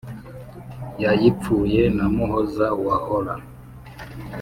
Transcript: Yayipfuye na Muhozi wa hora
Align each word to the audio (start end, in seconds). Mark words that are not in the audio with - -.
Yayipfuye 1.03 1.81
na 1.97 2.05
Muhozi 2.15 2.63
wa 2.85 2.95
hora 3.05 3.35